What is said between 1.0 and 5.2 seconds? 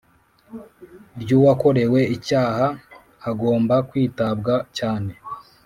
ry uwakorewe icyaha hagomba kwitabwa cyane